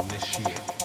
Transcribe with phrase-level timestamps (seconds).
[0.00, 0.77] initiate,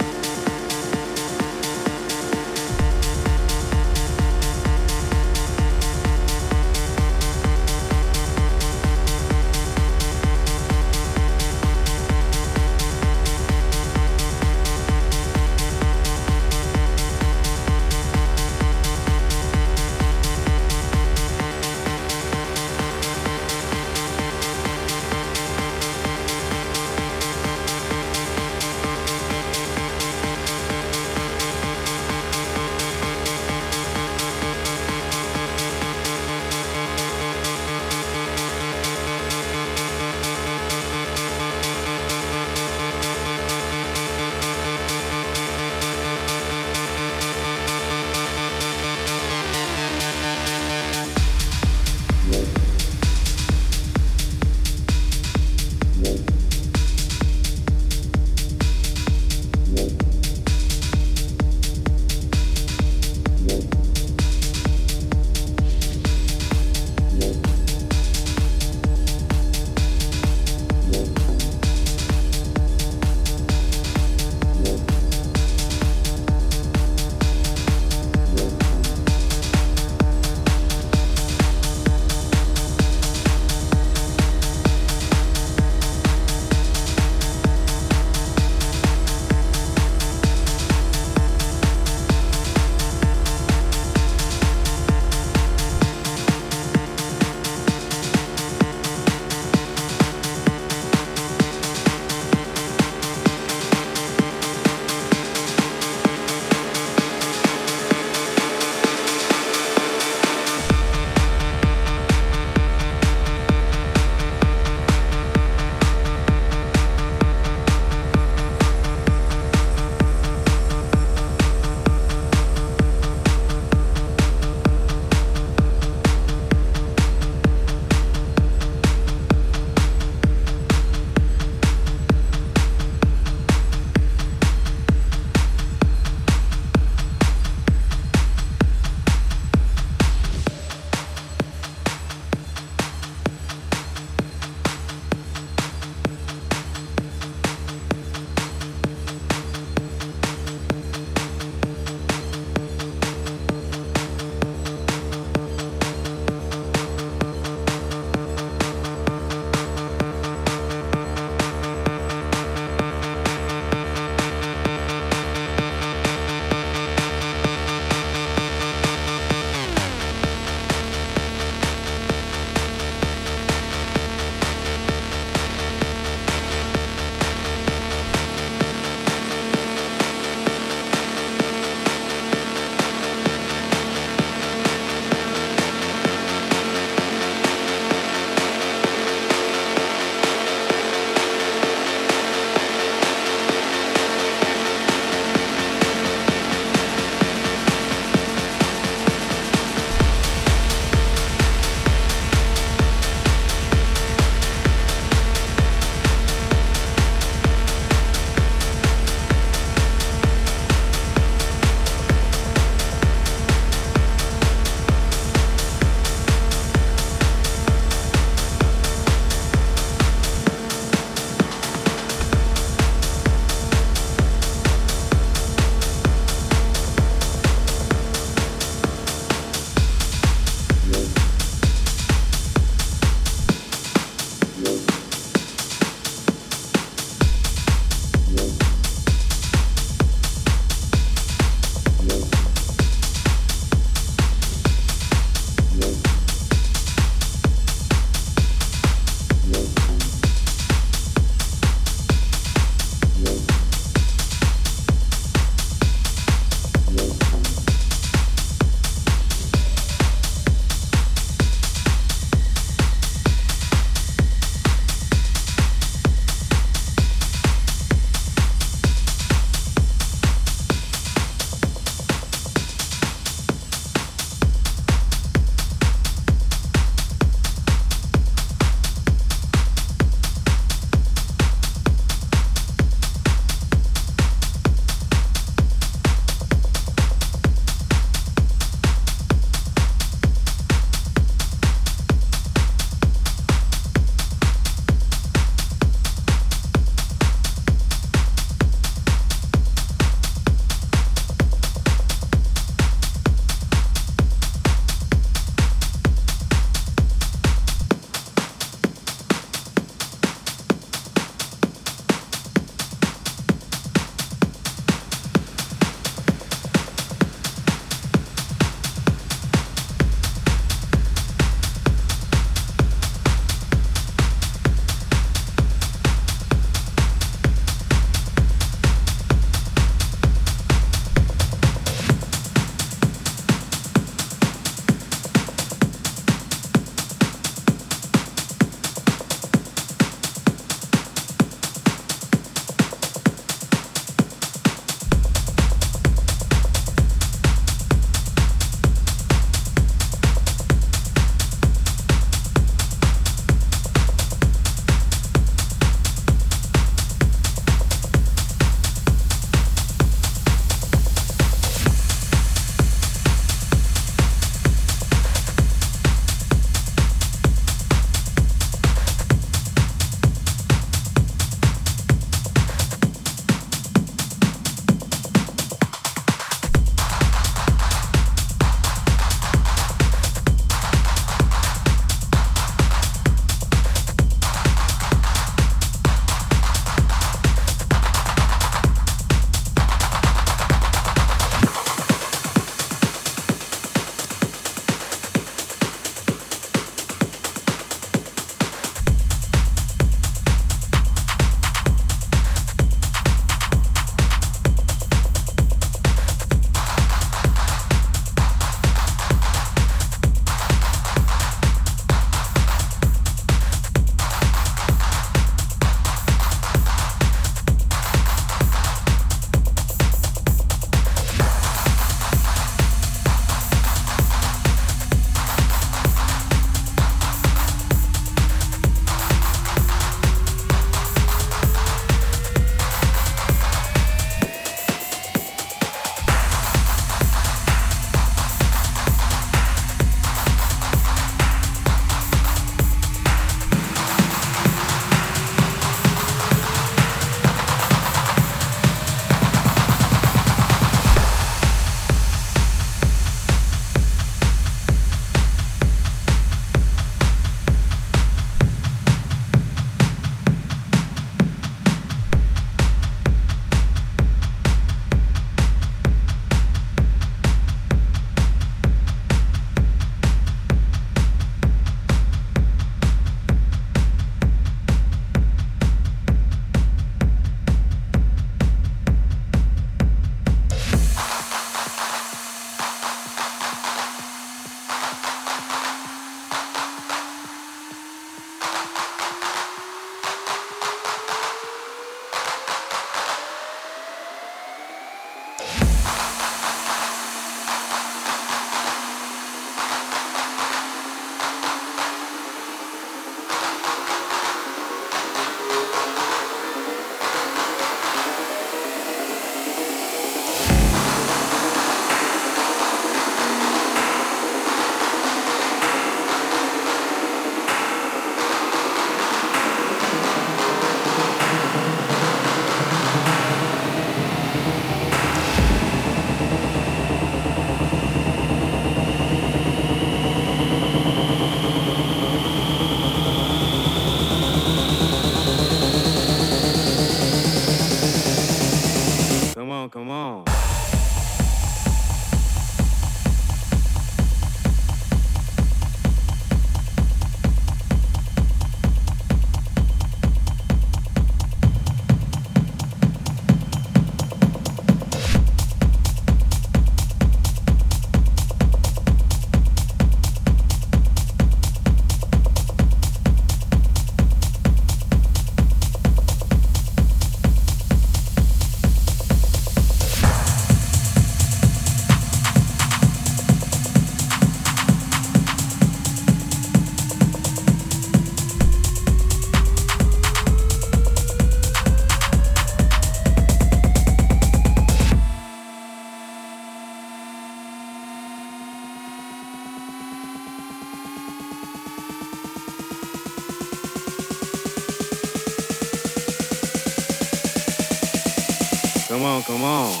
[599.21, 600.00] Come on, come on.